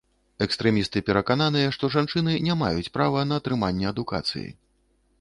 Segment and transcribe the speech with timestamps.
[0.45, 4.49] Экстрэмісты перакананыя, што жанчыны не маюць права на атрыманне адукацыі.